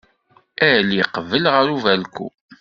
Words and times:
Ali 0.71 1.01
qbel 1.13 1.45
ɣer 1.53 1.67
ubalku. 1.75 2.27